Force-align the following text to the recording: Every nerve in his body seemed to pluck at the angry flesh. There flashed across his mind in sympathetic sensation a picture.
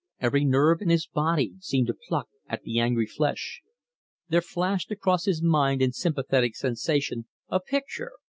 Every 0.19 0.43
nerve 0.45 0.81
in 0.81 0.89
his 0.89 1.05
body 1.05 1.53
seemed 1.59 1.85
to 1.85 1.93
pluck 1.93 2.27
at 2.47 2.63
the 2.63 2.79
angry 2.79 3.05
flesh. 3.05 3.61
There 4.29 4.41
flashed 4.41 4.89
across 4.89 5.25
his 5.25 5.43
mind 5.43 5.79
in 5.79 5.91
sympathetic 5.91 6.55
sensation 6.55 7.27
a 7.49 7.59
picture. 7.59 8.13